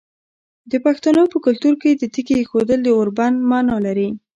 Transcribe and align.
د 0.71 0.73
پښتنو 0.85 1.23
په 1.31 1.37
کلتور 1.45 1.73
کې 1.81 1.89
د 1.95 2.03
تیږې 2.13 2.35
ایښودل 2.39 2.79
د 2.83 2.87
اوربند 2.97 3.37
معنی 3.49 3.77
لري. 3.85 4.09